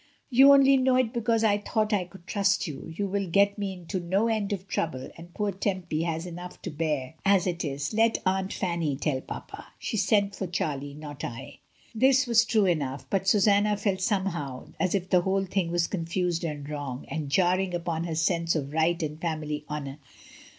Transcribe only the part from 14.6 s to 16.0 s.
as if the whole thing was